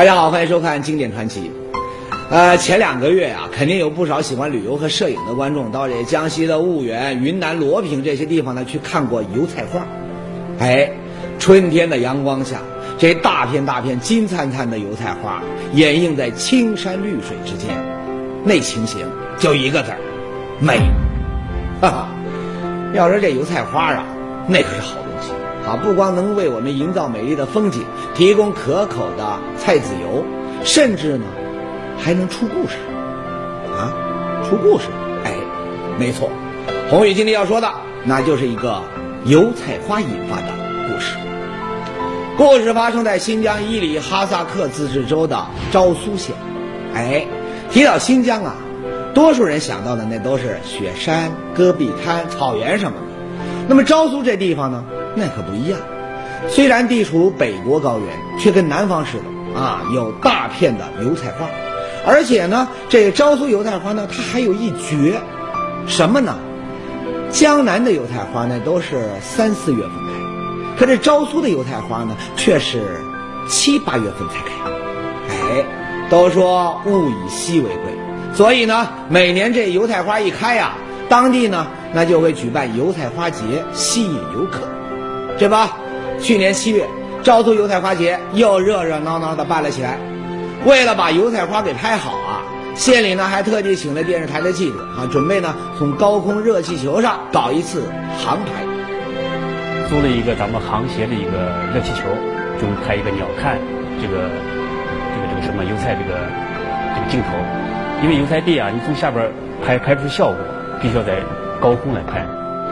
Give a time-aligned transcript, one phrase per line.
[0.00, 1.50] 大家好，欢迎收看《经典传奇》。
[2.30, 9.86] 呃，前两个月啊，肯定有不少喜欢旅游和摄影的观众到这江西的婺源、云南罗平这些地方呢去看过油菜花。
[10.58, 10.90] 哎，
[11.38, 12.62] 春天的阳光下，
[12.96, 15.42] 这大片大片金灿灿的油菜花
[15.74, 17.68] 掩映在青山绿水之间，
[18.42, 19.06] 那情形
[19.36, 19.98] 就一个字儿——
[20.60, 20.78] 美。
[21.82, 22.08] 哈哈，
[22.94, 24.06] 要说这油菜花啊，
[24.48, 25.30] 那可是好东西
[25.70, 25.76] 啊！
[25.76, 30.24] 不光能为我们营造美丽的风景，提供可口的菜籽油，
[30.64, 31.24] 甚至呢，
[31.96, 32.76] 还能出故事
[33.72, 33.94] 啊！
[34.48, 34.88] 出故事，
[35.22, 35.32] 哎，
[35.96, 36.28] 没错，
[36.90, 37.72] 红宇今天要说的，
[38.04, 38.82] 那就是一个
[39.26, 40.48] 油菜花引发的
[40.88, 41.14] 故事。
[42.36, 46.34] 故事发生在新疆伊犁哈萨克自治州的昭苏县。
[46.94, 47.24] 哎，
[47.70, 48.56] 提到新疆啊。
[49.12, 53.06] 多数人想到的那都是雪山、戈壁滩、草原什么的，
[53.68, 55.78] 那么昭苏这地方呢，那可不一样。
[56.48, 61.46] 虽然地处北国高原，却跟南方似的啊，有大片的油菜花。
[62.06, 65.20] 而且呢，这个昭苏油菜花呢，它还有一绝，
[65.86, 66.34] 什么呢？
[67.30, 73.00] 江南的油菜花呢都是三四月份开，可这昭苏的油菜花呢却是
[73.46, 74.50] 七八月份才开。
[75.28, 75.64] 哎，
[76.08, 77.98] 都说物以稀为贵。
[78.34, 80.72] 所以呢，每年这油菜花一开呀，
[81.08, 83.42] 当地呢那就会举办油菜花节，
[83.74, 84.60] 吸引游客，
[85.40, 85.56] 这不，
[86.20, 86.86] 去年七月，
[87.22, 89.96] 昭苏油菜花节又热热闹闹的办了起来。
[90.66, 97.84] 为了把油菜花给拍好啊，县里呢还特地请了电视台的记者啊，准备呢从高空热气球上搞一次
[98.22, 98.50] 航拍。
[99.88, 102.02] 租了一个咱们航协的一个热气球，
[102.60, 103.56] 就拍一个鸟瞰
[103.98, 104.28] 这个
[105.14, 106.20] 这个这个什么油菜这个
[106.94, 107.28] 这个镜头。
[108.02, 109.26] 因为油菜地啊，你从下边
[109.64, 110.36] 拍拍不出效果，
[110.82, 111.14] 必须要在
[111.62, 112.26] 高空来拍。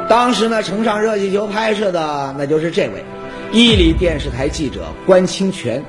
[0.09, 3.05] 当时呢，乘上热气球拍摄的那就是这位，
[3.53, 5.85] 伊犁电视台记者关清泉。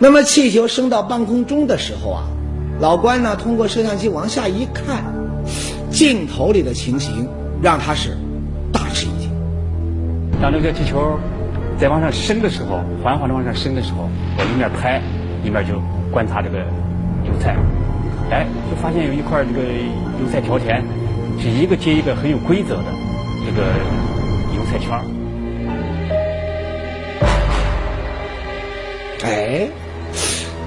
[0.00, 2.24] 那么气球升到半空中的时候啊，
[2.80, 5.04] 老关呢通过摄像机往下一看，
[5.92, 7.28] 镜头里的情形
[7.62, 8.16] 让他是
[8.72, 9.30] 大吃一惊。
[10.42, 11.16] 当这个气球
[11.78, 15.00] 在往上升的时候，缓缓的往上升的时候，我一面拍，
[15.44, 16.58] 一面就观察这个
[17.24, 17.54] 油菜。
[18.32, 20.82] 哎，就发现有一块这个油菜条田，
[21.40, 22.84] 是一个接一个很有规则的
[23.44, 23.66] 这个
[24.56, 25.04] 油菜圈儿。
[29.22, 29.68] 哎，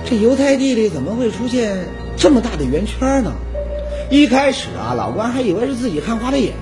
[0.06, 1.78] 这油菜地里怎么会出现
[2.18, 3.32] 这么大的圆圈呢？
[4.10, 6.54] 一开始啊，老关还以为是自己看花了眼，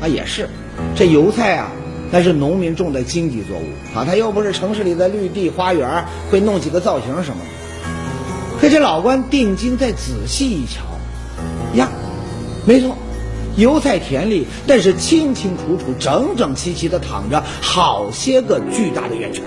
[0.00, 0.48] 啊也是，
[0.96, 1.70] 这油菜啊
[2.10, 3.64] 那是农民种的经济作物
[3.94, 7.50] 啊，它又不是城市里的绿地花园，会弄几个造型什么的。
[8.60, 10.82] 可这老关定睛再仔细一瞧，
[11.76, 11.88] 呀，
[12.66, 12.97] 没错，
[13.58, 19.44] 油菜田里但是清清楚楚、整整齐齐的躺着好些个巨大的圆圈。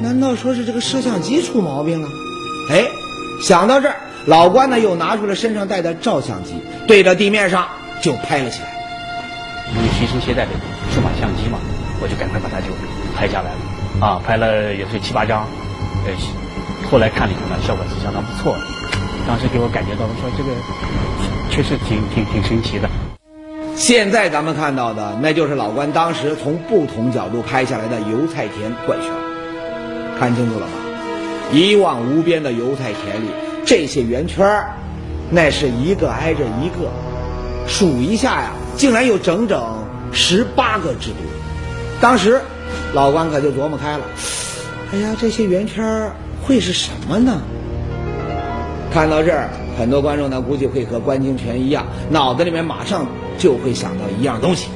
[0.00, 2.08] 难道说是这个摄像机出毛病了？
[2.70, 2.84] 哎，
[3.42, 3.96] 想到这儿，
[4.26, 6.54] 老关呢又拿出了身上带的照相机，
[6.86, 7.66] 对着地面上
[8.02, 8.68] 就拍了起来。
[9.74, 10.50] 因为随身携带的
[10.92, 11.58] 数码相机嘛，
[12.02, 12.66] 我就赶快把它就
[13.16, 14.06] 拍下来了。
[14.06, 15.46] 啊，拍了也是七八张，
[16.06, 16.12] 呃。
[16.90, 18.60] 后来看了以后呢，效果是相当不错的。
[19.26, 20.50] 当时给我感觉到说，这个
[21.54, 22.88] 确实挺挺挺神奇的。
[23.76, 29.08] 现在咱们看到的，那就是老关当时从不同角度拍下来的油菜田怪圈。
[30.18, 30.72] 看清楚了吧？
[31.52, 33.28] 一望无边的油菜田里，
[33.64, 34.64] 这些圆圈
[35.30, 36.90] 那是一个挨着一个，
[37.68, 39.62] 数一下呀，竟然有整整
[40.12, 41.18] 十八个之多。
[42.00, 42.40] 当时
[42.94, 44.04] 老关可就琢磨开了，
[44.92, 46.10] 哎呀，这些圆圈
[46.42, 47.40] 会是什么呢？
[48.92, 49.48] 看到这儿，
[49.78, 53.06] 很多观众呢估计会和关清泉一样，脑子里面马上
[53.38, 54.68] 就会想到一样东西，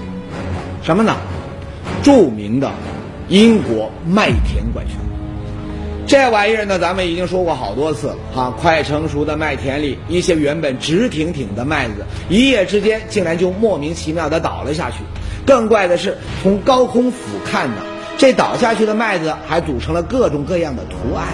[0.83, 1.17] 什么呢？
[2.03, 2.71] 著名的
[3.29, 4.95] 英国麦田怪圈。
[6.07, 8.55] 这玩意儿呢，咱们已经说过好多次了哈。
[8.59, 14.97] 快成熟的麦田里，一些原本直挺挺的麦子，一夜之间竟然就莫名其妙的倒了下去。
[15.45, 17.83] 更怪的是，从高空俯瞰呢，
[18.17, 21.27] 这倒下去的麦子还组成了各种各样的图案。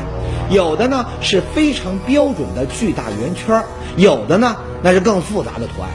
[0.51, 3.65] 有的呢是非常标准的巨大圆圈，
[3.97, 5.91] 有的呢那是更复杂的图案。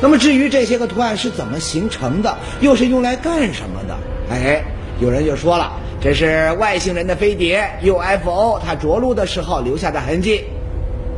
[0.00, 3.96] 那么至于这些个图案是怎么形成的，又是用来干什么的？
[4.30, 4.64] 哎，
[5.00, 10.44] 有人就说了，这是外星人的飞碟 UFO 它着陆的时候留下的痕迹。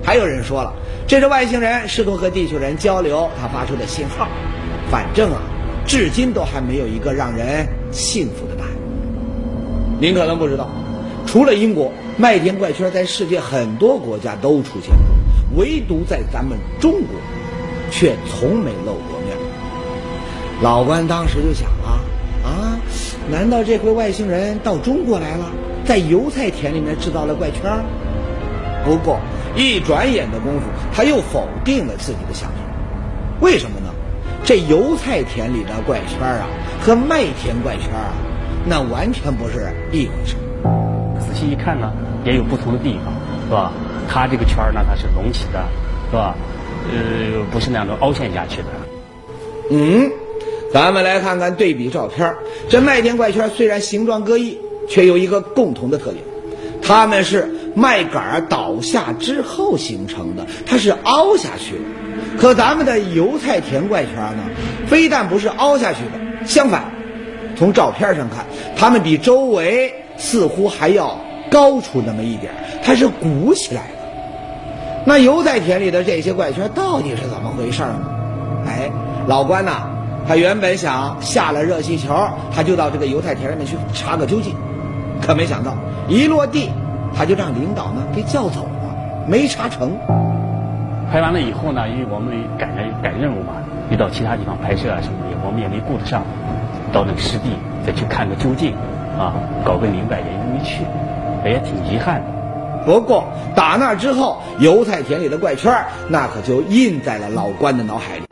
[0.04, 0.74] 还有人说了，
[1.06, 4.28] 这是外星人试图和地球人交流，它发出的信号。
[4.90, 5.40] 反正啊，
[5.86, 8.72] 至今都还没有一个让人信服的答案。
[9.98, 10.68] 您可能不知道。
[11.26, 17.08] 除了英国，麦田怪圈在世界很多国家都出现过，唯独在咱们中国，
[17.90, 19.36] 却从没露过面。
[20.62, 21.98] 老关当时就想啊
[22.44, 22.78] 啊，
[23.28, 25.50] 难道这回外星人到中国来了？
[25.84, 27.62] 在油菜田里面制造了怪圈。
[28.84, 29.18] 不过
[29.56, 32.56] 一转眼的功夫，他又否定了自己的想法。
[33.40, 33.92] 为什么呢？
[34.44, 36.46] 这油菜田里的怪圈啊，
[36.80, 38.14] 和麦田怪圈啊，
[38.68, 40.36] 那完全不是一回事。
[41.44, 41.92] 一看呢，
[42.24, 43.12] 也有不同的地方，
[43.46, 43.72] 是吧？
[44.08, 45.62] 它这个圈儿呢，它是隆起的，
[46.10, 46.34] 是吧？
[46.92, 48.68] 呃，不是那种凹陷下去的。
[49.70, 50.10] 嗯，
[50.72, 52.34] 咱们来看看对比照片。
[52.68, 54.58] 这麦田怪圈虽然形状各异，
[54.88, 56.22] 却有一个共同的特点，
[56.82, 61.84] 它们是麦秆倒下之后形成的，它是凹下去的。
[62.38, 64.44] 可咱们的油菜田怪圈呢，
[64.86, 66.92] 非但不是凹下去的，相反，
[67.56, 68.44] 从照片上看，
[68.76, 71.18] 它们比周围似乎还要
[71.54, 72.52] 高出那么一点，
[72.82, 73.88] 它是鼓起来的。
[75.04, 78.00] 那油菜田里的这些怪圈到底是怎么回事呢？
[78.66, 78.90] 哎，
[79.28, 79.86] 老关呐，
[80.26, 82.12] 他原本想下了热气球，
[82.52, 84.56] 他就到这个油菜田里面去查个究竟，
[85.22, 85.76] 可没想到
[86.08, 86.70] 一落地，
[87.16, 88.96] 他就让领导呢给叫走了，
[89.28, 89.92] 没查成。
[91.12, 93.52] 拍完了以后呢，因为我们赶着赶任务嘛，
[93.90, 96.24] 又到其他地方拍摄啊什么的，我们也没顾得上
[96.92, 97.50] 到那个湿地
[97.86, 98.74] 再去看个究竟，
[99.16, 99.34] 啊，
[99.64, 100.82] 搞个明白也没去，
[101.50, 102.84] 也挺遗憾的。
[102.84, 103.24] 不过
[103.54, 105.72] 打那之后，油菜田里的怪圈
[106.08, 108.24] 那可就印在了老关的脑海里。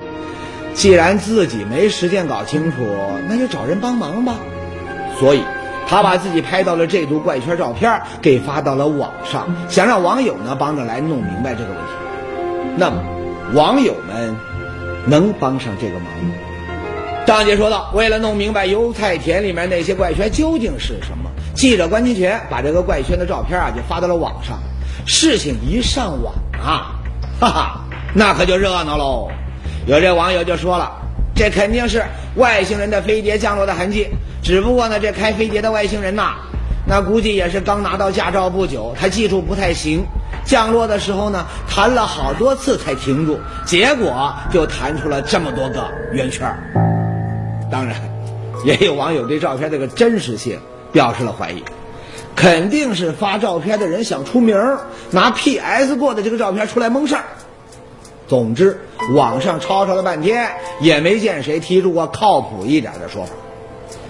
[0.74, 2.76] 既然自己没时间搞清楚，
[3.28, 4.36] 那就找人帮忙吧。
[5.18, 5.42] 所以，
[5.86, 12.76] 他把自己拍到了这组怪圈照片给发到了网上，想让网友呢帮着来弄明白这个问题。
[12.76, 13.02] 那么，
[13.54, 14.34] 网友们
[15.06, 16.34] 能帮上这个忙吗？
[17.24, 24.58] 张姐说道：“为了弄明白油菜田里面那些怪圈究竟是什么，记者关清泉把这个怪圈的照片啊就发到了网上。
[25.06, 26.94] 事情一上网啊，
[27.40, 27.80] 哈哈，
[28.14, 29.28] 那可就热闹喽。
[29.86, 30.92] 有这网友就说了，
[31.34, 32.04] 这肯定是
[32.36, 34.08] 外星人的飞碟降落的痕迹。
[34.42, 36.34] 只不过呢，这开飞碟的外星人呐，
[36.86, 40.04] 那估计也是刚拿到驾照不久，他技术不太行。”
[40.44, 46.52] 降落的时候呢，弹了好多次才停住，结果就弹出了这么多个圆圈。
[47.70, 47.94] 当然，
[48.64, 50.58] 也有网友对照片这个真实性
[50.92, 51.62] 表示了怀疑，
[52.36, 54.56] 肯定是发照片的人想出名，
[55.10, 57.24] 拿 PS 过的这个照片出来蒙事儿。
[58.28, 58.80] 总之，
[59.14, 60.50] 网上吵吵了半天，
[60.80, 63.32] 也没见谁提出过靠谱一点的说法。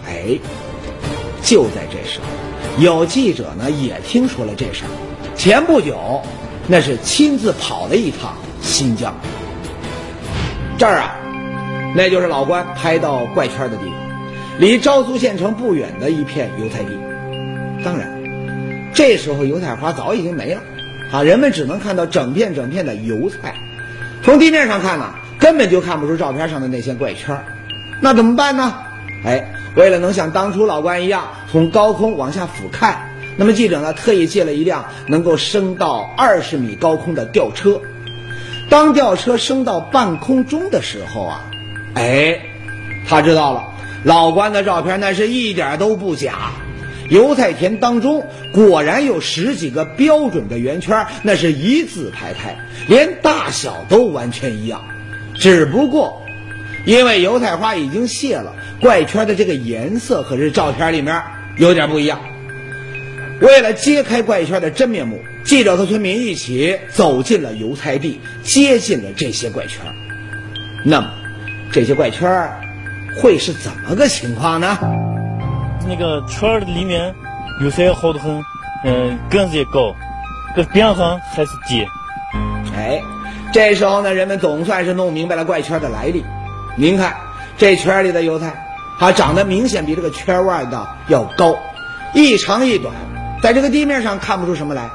[0.07, 0.39] 哎，
[1.43, 4.91] 就在这时候，有记者呢也听说了这事儿。
[5.35, 6.21] 前不久，
[6.69, 9.15] 那是亲自跑了一趟新疆。
[10.79, 11.17] 这儿啊，
[11.95, 13.95] 那就是老关拍到怪圈的地方，
[14.59, 16.91] 离昭苏县城不远的一片油菜地。
[17.85, 18.23] 当然，
[18.95, 20.61] 这时候油菜花早已经没了，
[21.13, 23.55] 啊，人们只能看到整片整片的油菜。
[24.23, 27.45] 从地面上看呢，根本就看不出照片上的那些怪圈儿。
[28.01, 28.75] 那怎么办呢？
[29.25, 32.95] 哎，为了能像当初老关一样从高空往下俯瞰。
[33.37, 37.81] 那么记者呢，特意借了一辆能够升到二十米高空的吊车。
[38.69, 41.45] 当吊车升到半空中的时候啊，
[41.95, 42.39] 哎，
[43.09, 43.72] 他知道了，
[44.05, 46.53] 老关的照片那是一点都不假。
[47.09, 52.57] 油菜田当中果然有十几个标准的圆圈，那是一字排开，
[52.89, 54.83] 连大小都完全一样。
[55.35, 56.23] 只不过，
[56.87, 61.23] 因为油菜花已经谢了，怪圈的这个颜色可是照片里面
[61.59, 62.21] 有点不一样。
[63.41, 69.81] 为了揭开怪圈的真面目，记者和村民一起走进了油菜地，接近了这些怪圈。
[70.85, 71.13] 那么，
[71.73, 72.31] 这些怪圈
[73.21, 74.79] 会是怎么个情况呢？
[75.87, 77.15] 那个圈里面
[77.61, 78.43] 有些好的很，
[78.85, 79.95] 嗯，个子也高，
[80.55, 81.85] 这边上还是低。
[82.77, 83.03] 哎，
[83.53, 86.25] 这时候呢，人们总算是弄明白了怪圈的来历。
[86.77, 87.17] 您看，
[87.59, 88.55] 这圈里的油菜，
[88.99, 91.57] 它长得明显比这个圈外的要高，
[92.15, 92.95] 一长一短。
[93.43, 94.89] 在这个地面上看不出什么来，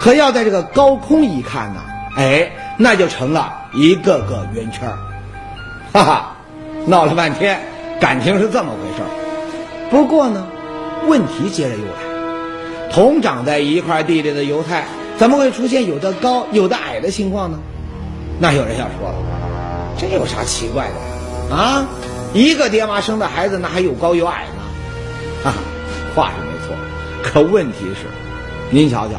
[0.00, 1.80] 可要在这个高空一看呢，
[2.16, 4.88] 哎，那就成了一个个圆圈
[5.92, 6.36] 哈哈，
[6.86, 7.60] 闹了半天，
[8.00, 9.08] 感情是这么回事儿
[9.90, 10.46] 不过呢，
[11.06, 14.84] 问题接着又来，同长在一块地里的油菜，
[15.16, 17.58] 怎么会出现有的高有的矮的情况呢？
[18.38, 19.14] 那有人要说了，
[19.98, 21.86] 这有啥奇怪的啊？
[22.32, 24.62] 一个爹妈生的孩子，那还有高有矮呢？
[25.42, 25.56] 哈哈，
[26.14, 26.76] 话是没错。
[27.22, 28.06] 可问题是，
[28.70, 29.14] 您瞧瞧，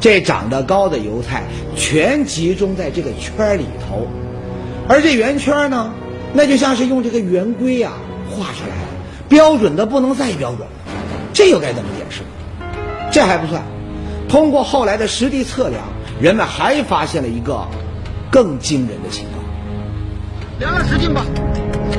[0.00, 1.42] 这长得高的油菜
[1.76, 4.06] 全集中在这个圈里头，
[4.88, 5.92] 而这圆圈呢，
[6.34, 7.92] 那就像是用这个圆规啊
[8.30, 10.74] 画出来的，标准的不能再标准了。
[11.32, 12.22] 这又该怎么解释？
[13.10, 13.62] 这还不算，
[14.28, 15.82] 通过后来的实地测量，
[16.20, 17.66] 人们还发现了一个
[18.30, 19.42] 更惊人的情况。
[20.58, 21.24] 量了十斤吧？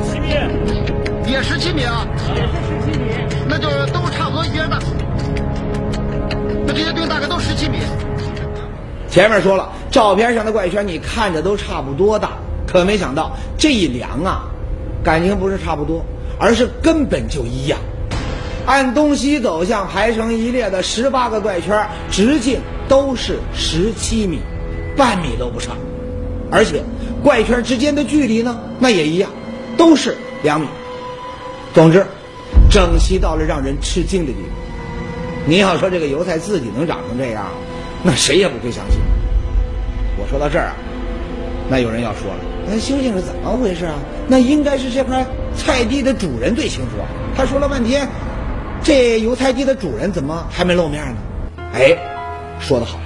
[0.03, 0.29] 七米，
[1.31, 2.07] 也十七米啊？
[2.35, 3.05] 也是十七米，
[3.47, 4.79] 那就都差不多一边大。
[6.67, 7.77] 这些墩大概都十七米。
[9.09, 12.31] 前面说了，照片上的怪圈你看着都差不多大，
[12.73, 14.49] 可没想到这一量啊，
[15.03, 16.03] 感情不是差不多，
[16.39, 17.79] 而是根本就一样。
[18.65, 24.39] 按东西走向排成一列的十八个怪圈，直径都是十七米，
[24.97, 25.73] 半米都不差。
[26.49, 26.81] 而且
[27.23, 29.29] 怪圈之间的距离呢，那也一样，
[29.77, 30.67] 都是两米。
[31.75, 32.05] 总之，
[32.71, 34.47] 整齐到了让人吃惊的地步。
[35.45, 37.45] 你要说这个油菜自己能长成这样，
[38.01, 38.99] 那谁也不会相信。
[40.17, 40.75] 我说到这儿啊，
[41.69, 43.95] 那有人要说了，那究竟是怎么回事啊？
[44.27, 47.05] 那应该是这块菜地的主人最清楚啊。
[47.35, 48.07] 他说了半天，
[48.81, 51.17] 这油菜地的主人怎么还没露面呢？
[51.73, 51.97] 哎，
[52.59, 52.97] 说得好，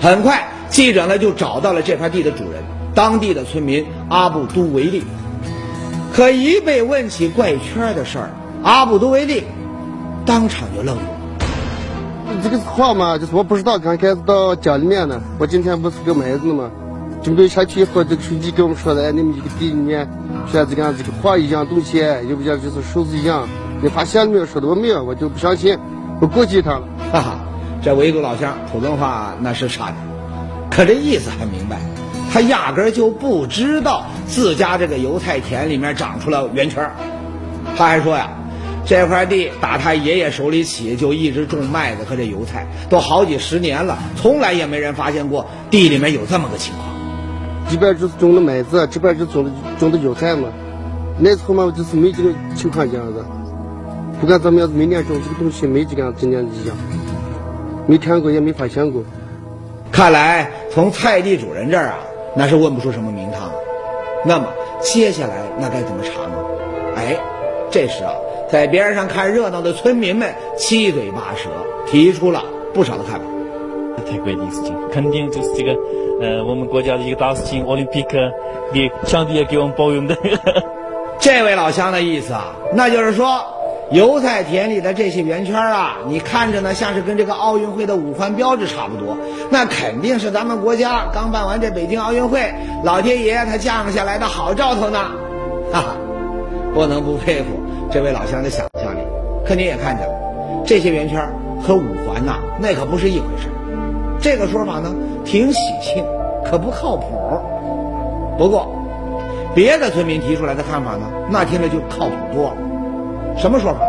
[0.00, 2.62] 很快记者呢就找到了这块地的主人，
[2.94, 5.02] 当地的村民阿布都维利。
[6.12, 8.30] 可一被问起怪圈的事儿，
[8.62, 9.44] 阿布都维利
[10.26, 12.40] 当场就愣住了。
[12.42, 16.70] 这个话嘛，就是我不知道，刚开始到家里面呢，我今天不是割麦子了吗？
[17.22, 20.08] 准备下去以后，这个书记跟我们说的，哎，你们这个地里面
[20.50, 21.98] 像这个样这个画一样东西，
[22.28, 23.46] 又不像就是数字一样。
[23.82, 24.46] 你发现没有？
[24.46, 25.78] 说的我没有，我就不相信，
[26.20, 26.82] 我过继他了。
[27.12, 27.38] 哈哈，
[27.82, 29.96] 这维族老乡普通话那是差点，
[30.70, 31.78] 可这意思很明白，
[32.32, 36.92] 他压根儿就不知道自家这个油菜田里面长出了圆圈儿。
[37.76, 38.30] 他还说呀，
[38.86, 46.89] 这块地打他爷爷手里起就一直种麦子和这油菜，都好几十年了，从来也没人发现过地里面有这么个情况。
[47.70, 50.48] 这边就是种的麦子，这边就种的种的韭菜嘛。
[51.18, 53.24] 那时候嘛，就是没这个情况这样子。
[54.20, 56.76] 不管咱们要是每年种这个东西，没这个样今年一样，
[57.86, 59.02] 没看过也没发现过。
[59.92, 61.98] 看来从菜地主人这儿啊，
[62.36, 63.50] 那是问不出什么名堂。
[64.26, 64.48] 那么
[64.80, 66.36] 接下来那该怎么查呢？
[66.96, 67.16] 哎，
[67.70, 68.12] 这时啊，
[68.50, 71.48] 在边上看热闹的村民们七嘴八舌，
[71.86, 72.42] 提出了
[72.74, 73.26] 不少的看法。
[74.10, 75.78] 太怪的事情，肯定就是这个，
[76.20, 78.30] 呃，我们国家的一个大事情，奥林匹克
[78.74, 80.14] 给上帝也给我们保佑的。
[81.18, 83.42] 这位老乡的意思啊，那就是说，
[83.90, 89.16] 油菜田里的这些圆圈啊，你看着呢像是跟这个奥运会的五环标志差不多，
[89.50, 92.52] 那肯定是咱们国家刚办完这北京奥运会，
[92.84, 94.98] 老天爷他降下来的好兆头呢。
[95.72, 95.96] 哈哈，
[96.74, 97.46] 不能不佩服
[97.90, 98.98] 这位老乡的想象力。
[99.46, 100.14] 可你也看见了，
[100.66, 101.18] 这些圆圈
[101.62, 103.59] 和五环呐，那可不是一回事儿。
[104.20, 106.04] 这个说法呢，挺喜庆，
[106.44, 107.06] 可不靠谱。
[108.38, 108.68] 不过，
[109.54, 112.56] 别的村民提出来的看法呢，那听着就靠谱多了。
[113.36, 113.80] 什么说法？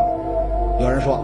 [0.79, 1.23] 有人说，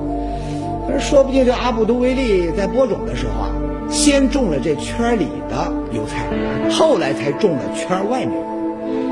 [1.00, 3.50] 说不定这阿布都维利在播种的时候啊，
[3.90, 6.28] 先种了这圈里的油菜，
[6.70, 8.34] 后来才种了圈外面。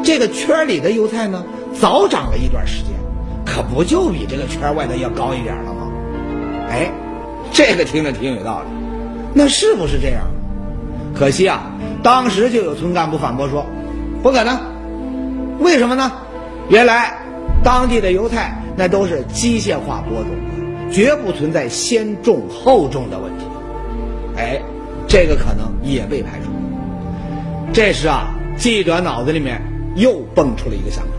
[0.03, 2.93] 这个圈里的油菜呢，早长了一段时间，
[3.45, 5.87] 可不就比这个圈外的要高一点了吗？
[6.69, 6.91] 哎，
[7.51, 8.84] 这个听着挺有道理。
[9.37, 10.23] 那是不是这样？
[11.13, 13.65] 可惜啊，当时就有村干部反驳说，
[14.23, 14.57] 不可能。
[15.59, 16.11] 为什么呢？
[16.69, 17.17] 原来
[17.63, 20.31] 当地的油菜那都是机械化播种，
[20.91, 23.45] 绝不存在先种后种的问题。
[24.37, 24.61] 哎，
[25.07, 26.51] 这个可能也被排除。
[27.73, 29.61] 这时啊，记者脑子里面
[29.95, 31.11] 又蹦出了一个想法。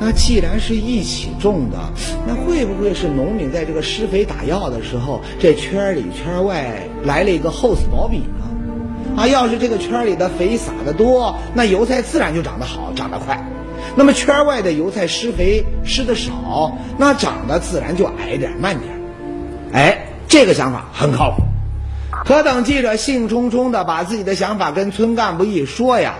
[0.00, 1.78] 那既然是一起种的，
[2.26, 8.44] 那会不会是农民在这个施肥打药的时候，这圈里圈外来了一个厚此薄彼呢？
[9.16, 13.36] 啊，要是这个圈里的肥撒的多，那油菜自然就长得好，长得快；
[13.94, 18.92] 那么圈外的油菜施肥施的少，那长得自然就矮点、慢点。
[19.72, 21.44] 哎，这个想法很靠谱。
[22.24, 26.16] 可等记者兴冲冲的把自己的想法跟村干部一说呀，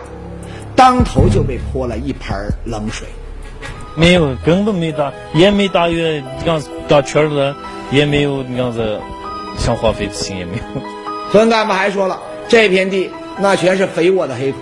[0.76, 3.08] 当头就被泼了一盆冷水。
[3.96, 7.54] 没有，根本没打，也没打月，这样打圈的，
[7.92, 9.00] 也没有那样子
[9.56, 10.62] 想化肥的心也没有。
[11.30, 14.58] 村干部还说了，这片地那全是肥沃的黑土，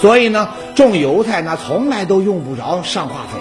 [0.00, 3.40] 所以呢，种油菜那从来都用不着上化肥，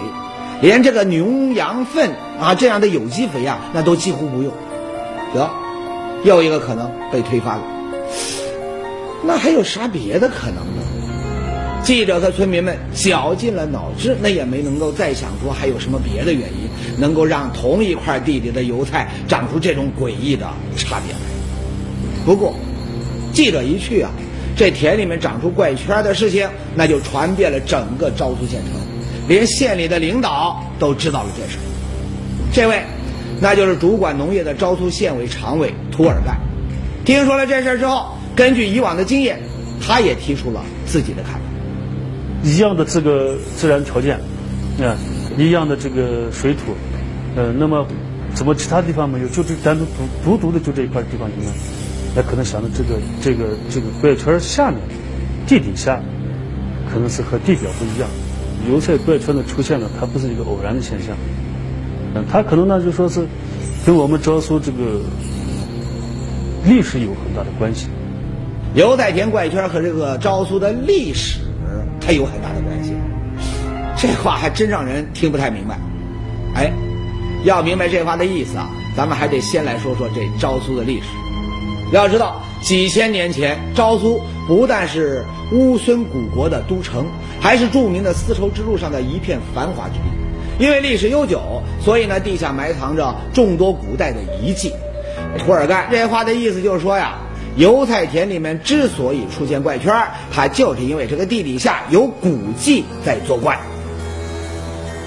[0.62, 4.52] 连这个牛羊粪啊这样的有机肥啊，那都几乎不用。
[5.34, 5.50] 得，
[6.24, 7.64] 又一个可能被推翻了。
[9.24, 10.82] 那还有啥别的可能呢？
[11.86, 16.68] 记者和村民们绞尽了脑汁，那也没能够再想出还有什么别的原因，
[17.00, 21.20] 能够让同一块地里的油菜长出这种诡异的差别来。
[22.26, 22.56] 不过，
[23.34, 24.10] 记者一去啊，
[24.58, 28.82] 这田里面长出怪圈的事情，那就传遍了整个昭苏县城，
[29.28, 31.60] 连县里的领导都知道了这事。
[32.52, 32.82] 这位，
[33.40, 36.36] 那就是主管农业的昭苏县委常委涂尔干。
[37.06, 39.40] 听说了这事之后，根据以往的经验，
[39.80, 41.45] 他也提出了自己的看法。
[42.44, 44.18] 一样的这个自然条件，
[44.80, 44.96] 啊，
[45.38, 46.76] 一样的这个水土，
[47.36, 47.86] 呃，那么
[48.34, 49.28] 怎么其他地方没有？
[49.30, 49.86] 就这单独
[50.24, 51.52] 独独独的就这一块地方有呢？
[52.16, 54.80] 那可能想到这个这个这个怪圈下面
[55.46, 56.02] 地底下
[56.90, 58.08] 可能是和地表不一样。
[58.70, 61.16] 油菜怪圈的出现呢，它不是一个偶然的现象，
[62.14, 63.28] 嗯，它可能呢就说是
[63.86, 65.02] 跟我们昭苏这个
[66.66, 67.88] 历史有很大的关系。
[68.74, 71.40] 油菜田怪圈和这个昭苏的历史，
[72.06, 72.94] 它有很大的关系。
[73.98, 75.80] 这话还真让人听不太明白。
[76.54, 76.72] 哎，
[77.44, 81.08] 要明白这话的意思啊，咱们还得先来说说这昭苏的历史。
[81.92, 87.06] 要知道，几千年前，昭苏不但是乌孙古国的都城，
[87.40, 90.64] 还是著名的丝绸之路上的一片繁华之地。
[90.64, 91.42] 因为历史悠久，
[91.82, 94.72] 所以呢，地下埋藏着众多古代的遗迹。
[95.40, 97.16] 涂尔干这话的意思就是说呀。
[97.56, 99.94] 油菜田里面之所以出现怪圈，
[100.30, 103.58] 它就是因为这个地底下有古迹在作怪。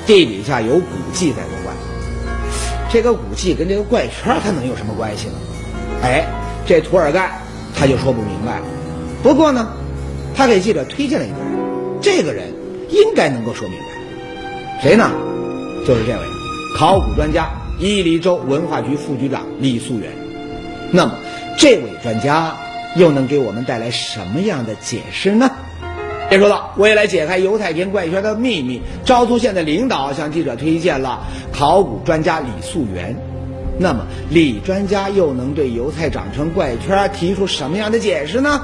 [0.07, 1.75] 地底下有古迹在作怪，
[2.91, 5.35] 这个古迹跟这个怪圈它能有什么关系呢？
[6.03, 6.25] 哎，
[6.67, 7.31] 这涂尔干
[7.77, 8.65] 他就说不明白了。
[9.23, 9.69] 不过呢，
[10.35, 11.47] 他给记者推荐了一个人，
[12.01, 12.55] 这个人
[12.89, 13.85] 应该能够说明白。
[14.83, 15.11] 谁呢？
[15.87, 16.19] 就是这位
[16.79, 20.11] 考古专家、伊犁州文化局副局长李素元。
[20.91, 21.13] 那么。
[21.59, 22.57] 这位专家
[22.95, 25.51] 又能给我们带来什么样的解释呢？
[26.31, 33.17] 别说了，为了解开油菜田怪圈的秘密，昭苏县的领导向记者推荐了考古专家李素元。
[33.77, 38.63] 那么，李专家又能对油菜长成怪圈提出什么样的解释呢？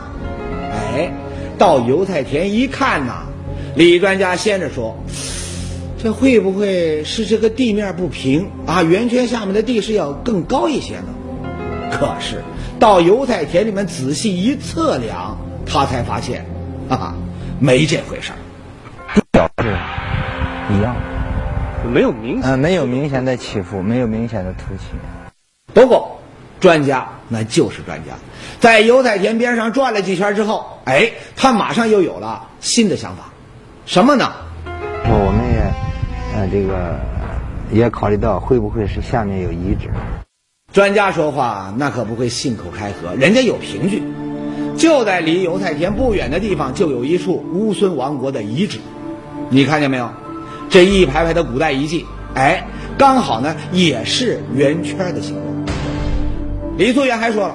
[0.71, 1.13] 哎，
[1.59, 3.25] 到油菜田一看呐，
[3.75, 4.97] 李专家先着说
[6.01, 8.85] ：“这会不会是这个地面不平啊？
[8.85, 11.07] 圆圈下面的地势要更高一些呢？”
[11.99, 12.43] 可是。
[12.79, 16.45] 到油菜田里面仔细一测量，他才发现，
[16.89, 17.15] 哈哈，
[17.61, 18.39] 没这回事儿。
[19.31, 19.77] 表示
[20.71, 20.95] 一样，
[21.93, 24.83] 没有明呃没有明显的起伏，没有明显的凸起。
[25.73, 26.21] 不过，
[26.61, 28.13] 专家那就是专家，
[28.61, 33.25] 在油菜田边上转了几圈之后，哎，他马上又有了新的想法，
[33.87, 34.33] 什么呢？
[35.07, 36.99] 我们也呃这个
[37.71, 39.90] 也考虑到会不会是下面有遗址。
[40.75, 44.03] 专家说话那可不会信口开河，人家有凭据。
[44.77, 48.81] 就在离油菜田不远的地方，就有一处乌孙王国的遗址。
[49.51, 50.11] 你看见没有？
[50.69, 52.67] 这一排排的古代遗迹，哎，
[52.99, 55.77] 刚好呢也是圆圈的形状。
[56.77, 57.55] 李素元还说了，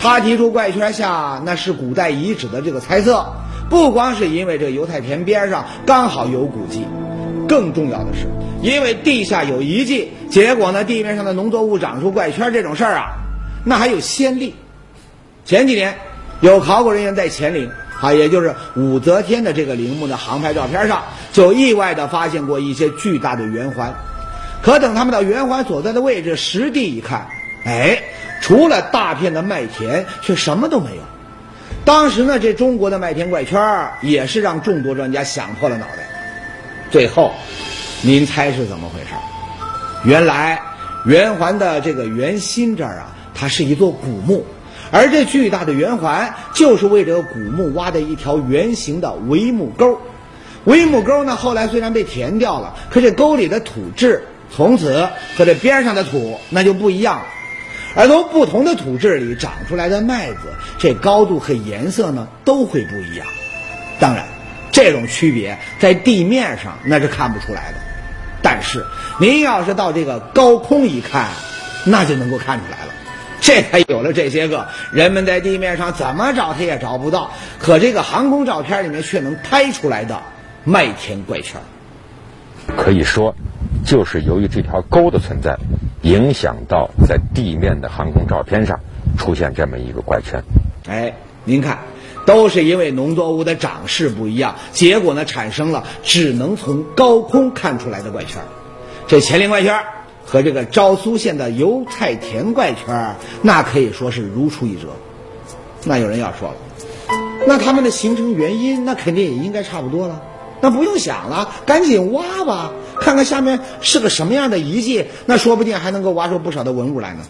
[0.00, 3.24] 他提出怪圈下那是古代遗址的这个猜测，
[3.70, 6.84] 不光是因为这油菜田边上刚好有古迹，
[7.48, 8.26] 更重要的是。
[8.60, 13.06] 因为地下有遗迹，结果呢，地面上的农作物长出怪圈这种事儿啊，
[13.64, 14.54] 那还有先例。
[15.44, 15.96] 前几年，
[16.40, 23.94] 有考古人员在乾陵啊，也就是武则天的这个陵墓的航拍照片上，就意外的发现过一些巨大的圆环。
[24.60, 27.28] 可等他们到圆环所在的位置实地一看，
[27.64, 28.02] 哎，
[28.40, 31.02] 除了大片的麦田，却什么都没有。
[31.84, 36.07] 当时呢，这中国的麦田怪圈也是让众多专家想破了脑袋。
[36.90, 37.32] 最后。
[38.02, 39.08] 您猜是怎么回事？
[40.04, 40.60] 原来
[41.04, 44.46] 圆环的这个圆心这儿啊，它是一座古墓，
[44.92, 50.00] 而这巨大的圆环就是为这个古墓挖的一条圆形的围墓沟。
[50.64, 54.22] 围墓沟呢，后来虽然被填掉了，可这沟里的土质
[54.54, 57.26] 从此和这边上的土那就不一样了。
[57.96, 60.38] 而从不同的土质里长出来的麦子，
[60.78, 63.26] 这高度和颜色呢都会不一样。
[63.98, 64.24] 当然，
[64.78, 67.78] 这种区别在地面上那是看不出来的。
[68.40, 68.86] 但是，
[69.18, 71.30] 您要是到这个高空一看，
[71.84, 72.92] 那就能够看出来了。
[73.40, 80.22] 这才有了这些个人们在地面上怎么找他也找不到，可这个航空照片里面却能拍出来的
[80.62, 81.60] 麦田怪圈。
[82.76, 83.34] 可以说，
[83.84, 85.58] 就是由于这条沟的存在，
[86.02, 88.78] 影响到在地面的航空照片上
[89.18, 90.40] 出现这么一个怪圈。
[90.88, 91.12] 哎，
[91.44, 91.78] 您看。
[92.28, 98.42] 都是因为农作物的长势不一样，结果呢产生了只能从高空看出来的怪圈。
[99.06, 99.80] 这乾陵怪圈
[100.26, 104.88] 和这个昭苏县的油菜田怪圈，那可以说是如出一辙。
[105.84, 106.56] 那有人要说了，
[107.46, 110.20] 那他们的形成原因，那肯定也应该差不多了。
[110.60, 117.20] 那不用想了，赶紧挖吧，看看下面是个什么样的遗迹，那说不定还能够挖出不少的文物来呢。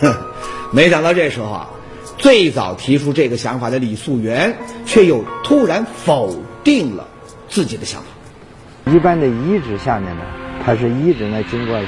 [0.00, 0.12] 哼，
[0.74, 1.70] 没想到这时候啊。
[2.18, 4.54] 最早提出这个想法的李素元，
[4.84, 7.06] 却又突然否定了
[7.48, 8.92] 自己的想法。
[8.92, 10.22] 一般的遗址下面呢，
[10.64, 11.86] 它是遗址呢，经过是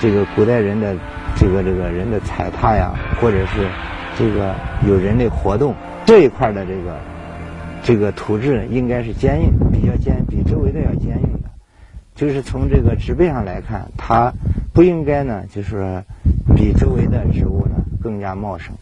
[0.00, 0.94] 这个古代人的
[1.36, 3.66] 这个这个人的踩踏呀，或者是
[4.16, 4.54] 这个
[4.86, 5.74] 有人类活动
[6.04, 6.96] 这一块的这个
[7.82, 11.50] 这个土质应该是坚硬，比较坚，比周围的要坚硬的。
[12.14, 14.32] 就是从这个植被上来看，它
[14.72, 16.02] 不应该呢，就是说
[16.54, 18.72] 比周围的植物呢更加茂盛。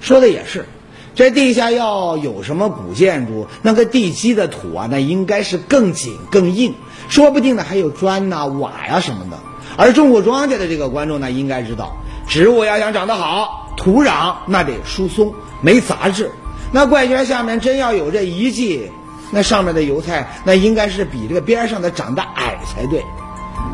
[0.00, 0.66] 说的也是，
[1.14, 6.74] 这地下要有什么古建筑，那个地基的土啊，那应该是更紧更硬，
[7.08, 9.38] 说不定呢还有砖呐、瓦呀什么的。
[9.76, 11.96] 而种过庄稼的这个观众呢，应该知道，
[12.28, 16.30] 植物要想长得好，土壤那得疏松，没杂质。
[16.72, 18.90] 那怪圈下面真要有这遗迹，
[19.30, 23.02] 那上面的油菜那应该是比这个边上的长得矮才对。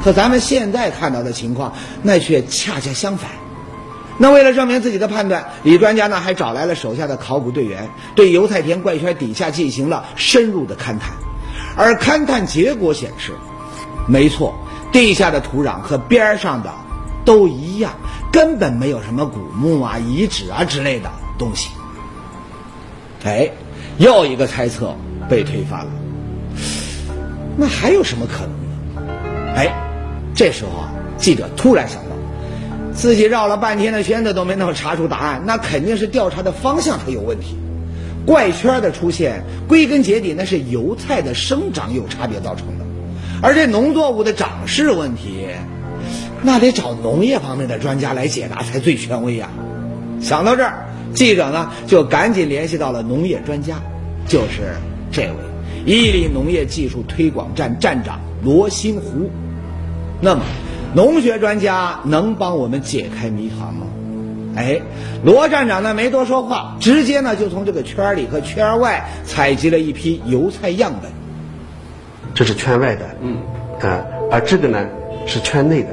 [0.03, 3.31] 可咱们现在看到的情况，那却恰恰相反。
[4.19, 11.11] 那为了证明自己的判断，李专家呢还找来了手下的考古队员，对油菜田怪圈底下进行了深入的勘探。
[11.77, 13.33] 而勘探结果显示，
[14.07, 14.55] 没错，
[14.93, 16.73] 地下的土壤和边上的
[17.25, 17.93] 都一样，
[18.31, 21.71] 根本没有什么古墓啊、遗址啊之类的东西。
[23.25, 23.51] 哎，
[23.99, 24.95] 又一个猜测
[25.29, 25.91] 被推翻了。
[27.57, 29.55] 那还有什么可能呢？
[29.57, 29.73] 哎，
[30.35, 32.01] 这时候啊，记者突然想，
[32.95, 37.57] 自己绕了半天的圈子都没能查出答案，那肯定是调查的方向它有问题。
[38.25, 42.85] 怪圈的出现，归根结底那是油菜的生长有差别造成的，
[43.43, 45.47] 而这农作物的长势问题，
[46.43, 49.51] 那得找农业方面的专家来解答才最权威呀。
[50.23, 53.77] 想到这儿，记者呢就赶紧联系到了农业专家，
[54.27, 54.77] 就是
[55.13, 55.37] 这位
[55.85, 59.31] 伊犁农业技术推广站站长罗新湖。
[60.23, 60.41] 那么，
[60.95, 63.87] 农学专家能帮我们解开谜团吗？
[64.57, 64.81] 哎，
[65.25, 71.11] 罗站长呢没多说话，直接呢就从这个圈里和圈外采集了一批油菜样本。
[72.35, 73.39] 这是圈外的，嗯，
[73.81, 74.87] 啊，而这个呢
[75.27, 75.89] 是圈内的。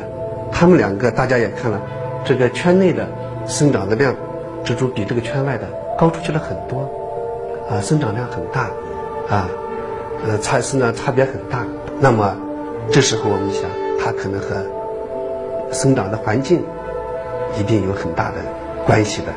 [0.52, 1.82] 他们两个大家也看了，
[2.24, 3.08] 这个圈内的
[3.48, 4.14] 生长的量，
[4.64, 6.88] 植株比这个圈外的高出去了很多，
[7.68, 8.70] 啊，生长量很大，
[9.28, 9.50] 啊，
[10.28, 11.66] 呃，差生长差别很大。
[12.00, 12.36] 那么，
[12.92, 13.64] 这时候我们想，
[14.00, 14.64] 它可能和
[15.71, 16.63] 生长的环境
[17.60, 18.38] 一定有很大的
[18.86, 19.27] 关系的。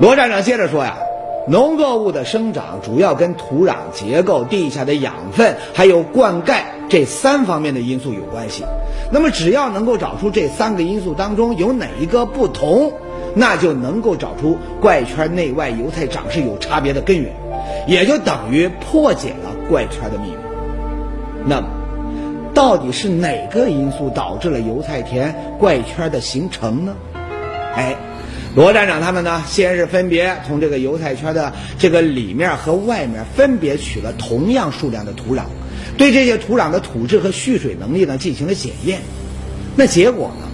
[0.00, 0.96] 罗站长接着说呀，
[1.48, 8.64] 农作物的生长主要跟土壤结构、地下的养分还有灌溉这三方面的因素有关系。
[9.10, 12.92] 那么，只要能够找出这三个因素当中有哪一个不同，
[13.34, 17.32] 那就能够找出怪圈内外油菜长势有差别的根源，
[17.86, 20.36] 也就等于破解了怪圈的秘密。
[21.46, 21.68] 那么，
[22.58, 26.96] 到底是哪个因素导致了油菜田怪圈的形成呢？
[27.76, 27.94] 哎，
[28.56, 35.42] 罗站长他们呢，先是分别从这个油菜圈的这个里面和外面分别取了同样数量的土壤，
[35.96, 39.02] 对这些土壤的土质和蓄水能力呢进行了检验。
[39.76, 40.48] 那结果呢，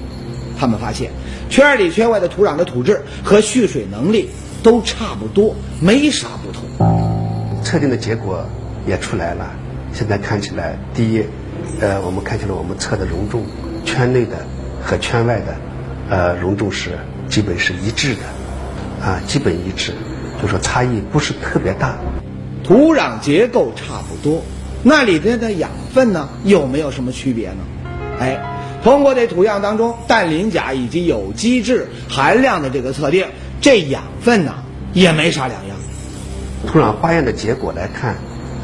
[0.60, 1.10] 他们发现
[1.48, 4.28] 圈里圈外的土壤的土质和蓄水能力
[4.62, 7.62] 都差不多，没啥不同。
[7.62, 8.44] 测定的结果
[8.86, 9.50] 也出来了。
[9.94, 11.24] 现在看起来，第一，
[11.81, 13.44] 呃，我们看见了我们测的容重，
[13.85, 14.46] 圈内的
[14.83, 15.57] 和圈外的，
[16.09, 16.98] 呃，容重是
[17.29, 19.92] 基本是一致的，啊，基本一致，
[20.40, 21.96] 就说差异不是特别大。
[22.62, 24.42] 土壤结构差不多，
[24.83, 27.59] 那里边的养分呢，有没有什么区别呢？
[28.20, 28.40] 哎，
[28.83, 33.27] 通过这土样当中氮磷钾以及有机质含量的这个测定，
[33.61, 34.55] 这养分呢
[34.92, 35.77] 也没啥两样。
[36.66, 38.14] 土壤化验的结果来看，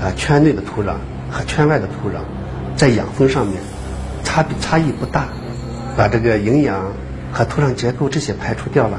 [0.01, 0.95] 啊，圈内的土壤
[1.31, 2.23] 和圈外的土壤，
[2.81, 3.61] 在养分上面
[4.25, 5.29] 差别差异不大，
[5.99, 6.95] 把这个营养
[7.31, 8.99] 和土壤结构这些排除掉了。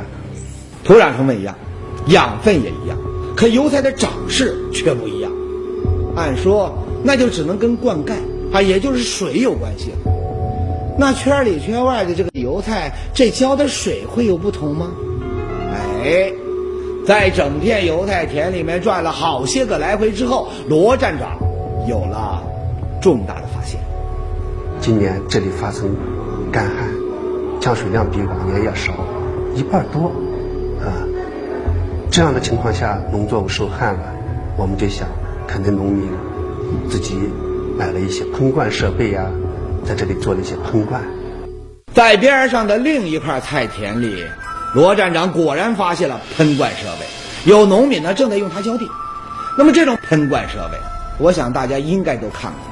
[0.83, 1.55] 土壤成分一样，
[2.05, 2.95] 养分也一样，
[3.35, 5.31] 可油菜的长势却不一样。
[6.15, 8.13] 按说那就只能跟灌溉
[8.53, 9.97] 啊，也就是水有关系了。
[10.99, 14.91] 那圈里圈外的这个油菜，这浇的水会有不同吗？
[16.03, 16.31] 哎，
[17.07, 21.39] 在整片油菜田里面转了好些个来回之后，罗站长
[21.89, 22.43] 有了
[23.01, 23.81] 重大的发现。
[24.79, 25.95] 今年这里发生
[26.51, 26.89] 干旱，
[27.59, 28.93] 降水量比往年要少
[29.55, 30.11] 一半多，
[30.79, 30.89] 啊，
[32.09, 34.03] 这样的情况下，农作物受旱了，
[34.57, 35.07] 我们就想，
[35.47, 36.07] 可能农民
[36.89, 37.17] 自己
[37.77, 39.25] 买了一些喷灌设备呀、
[39.85, 41.01] 在这里做了一些喷灌。
[41.93, 44.25] 在边上的另一块菜田里，
[44.73, 47.05] 罗站长果然发现了喷灌设备，
[47.49, 48.87] 有农民呢正在用它浇地。
[49.57, 50.77] 那么这种喷灌设备，
[51.19, 52.70] 我想大家应该都看过，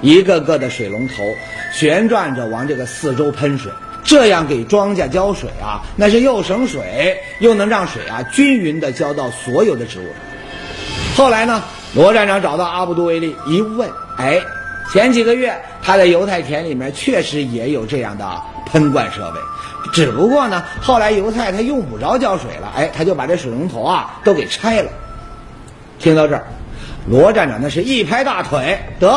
[0.00, 1.24] 一个个的水龙头
[1.72, 3.70] 旋转着往这个四周喷水，
[4.02, 10.12] 这样给庄稼浇水啊，那是又省水，又能让水啊均匀的浇到所有的植物上。
[11.16, 11.62] 后来呢，
[11.94, 14.40] 罗站长找到阿布杜威利一问，哎，
[14.92, 19.40] 前几个月他的油菜田里面确实也有这样的喷灌设备，
[19.92, 24.90] 只不过呢，后来油菜它用不着浇水了，哎，他就把这水龙头啊都给拆了。
[25.98, 26.46] 听到这儿，
[27.06, 29.10] 罗站长那是一拍大腿，得，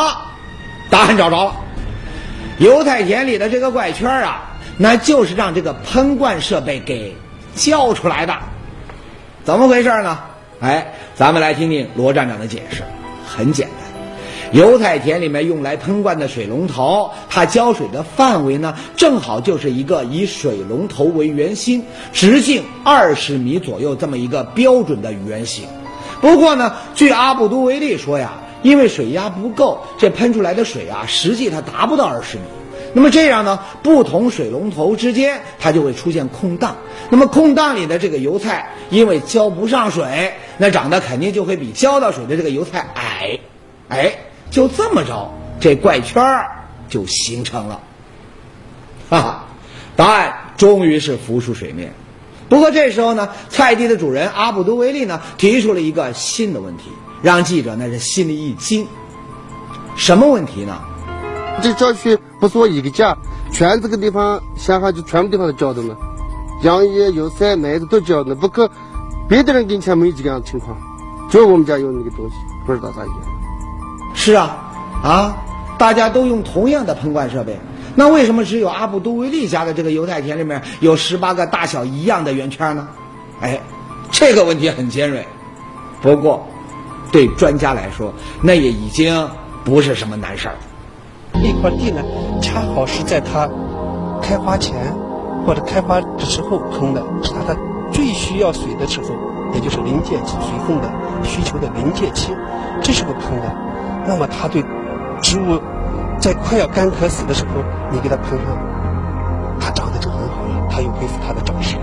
[0.93, 1.55] 答案找着了。
[2.59, 4.43] 油菜田里的这个怪圈啊，
[4.77, 7.17] 那就是让这个喷灌设备给
[7.55, 8.37] 叫出来的。
[9.43, 10.19] 怎么回事呢？
[10.59, 12.83] 哎，咱们来听听罗站长的解释。
[13.25, 13.77] 很简单。
[14.51, 25.65] 油菜田里面用来喷灌的水龙头，它浇水的范围呢，正好就是一个以水龙头为圆心、直径二十米左右这么一个标准的圆形。
[26.21, 32.43] 不过呢，据阿布都维利说呀，因为水压不够，这喷出来的水啊，实际它达不到二十米。
[32.93, 36.77] 那么这样呢，不同水龙头之间它就会出现空档。
[37.11, 43.39] 那么空档里的这个油菜，因为浇不上水，那长得肯定就会比浇到水的这个油菜矮。
[43.89, 44.15] 哎。
[44.51, 47.81] 就这么着，这怪圈儿就形成了。
[49.09, 49.45] 哈哈，
[49.95, 51.93] 答案终于是浮出水面。
[52.49, 56.83] 不过这时候呢，菜地的主人阿卜杜维利呢提出了一个新的问题，
[57.23, 58.85] 让记者那是心里一惊。
[59.95, 60.77] 什么问题呢？
[61.61, 63.15] 这郊区不是我一个家，
[63.51, 65.95] 全这个地方乡下就全部地方都浇的呢，
[66.63, 68.69] 杨叶、油菜、麦子都浇的，不过
[69.29, 70.75] 别的人跟前没有这样的情况，
[71.29, 73.11] 就我们家有那个东西，不知道咋样。
[74.13, 74.57] 是啊，
[75.01, 75.37] 啊，
[75.77, 77.57] 大家都用同样的喷灌设备，
[77.95, 82.87] 那为什么只有阿布都维利家的这个犹太田里面有十八个大小一样的圆圈呢？
[83.39, 83.61] 哎，
[84.11, 85.25] 这个问题很尖锐。
[86.01, 86.45] 不过，
[87.13, 89.29] 对专家来说，那也已经
[89.63, 90.55] 不是什么难事儿。
[91.31, 92.01] 那块地呢，
[92.41, 93.47] 恰好是在它
[94.21, 94.75] 开花前
[95.45, 97.55] 或者开花的时候喷的，是它的
[97.91, 99.09] 最需要水的时候，
[99.53, 100.91] 也就是临界期水分的
[101.23, 102.33] 需求的临界期，
[102.81, 103.55] 这时候喷的。
[104.07, 104.63] 那么，它对
[105.21, 105.61] 植物
[106.19, 108.57] 在快要干渴死的时候，你给它喷上，
[109.59, 111.77] 它长得就很好了，它又恢复它的长势。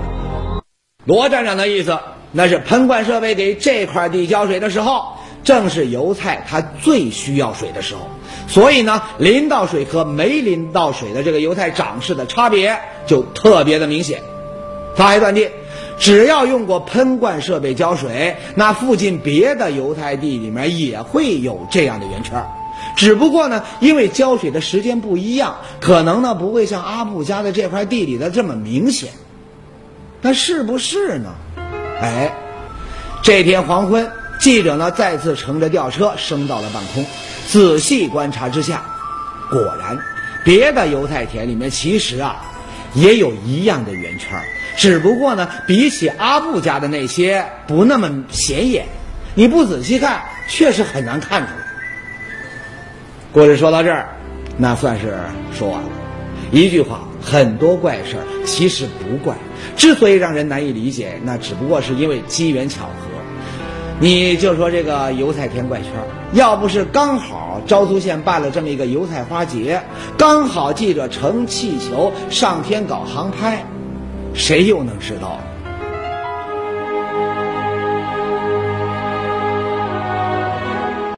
[1.05, 1.99] 罗站长的意思，
[2.33, 8.09] 那是喷灌设备给这块地浇水的时候，正是油菜它最需要水的时候，
[8.49, 14.23] 所以呢，淋到水和没淋到水的这个油菜长势的差别就特别的明显。
[14.97, 15.49] 他还断定。
[15.99, 22.43] 只要用过喷灌设备浇水，那附近别的油菜地里面也会有这样的圆圈
[22.97, 29.11] 只不过呢，因为浇水的时间不一样，可能呢不会像阿布家的这块地里的这么明显。
[30.23, 31.35] 那是不是呢？
[32.01, 32.35] 哎，
[33.21, 37.05] 这天黄昏，记者呢再次乘着吊车升到了半空，
[37.47, 38.83] 仔细观察之下，
[39.51, 39.99] 果然，
[40.45, 42.43] 别的油菜田里面其实啊
[42.95, 44.41] 也有一样的圆圈
[44.79, 48.87] 只不过呢，比起阿布家的那些不那么显眼，
[49.35, 51.61] 你不仔细看，确实很难看出来。
[53.33, 54.09] 故事说到这儿，
[54.57, 55.19] 那算是
[55.53, 55.89] 说完了。
[56.51, 59.37] 一句话，很多怪事儿其实不怪，
[59.77, 63.10] 之所以让人难以理解，那只不过是因为机缘巧合。
[64.03, 65.91] 你就说这个油菜田怪圈，
[66.33, 69.79] 要不是刚好昭苏县办了这么一个油菜花节，
[70.17, 73.63] 刚好记者乘气球上天搞航拍。
[74.33, 75.39] 谁又能知道？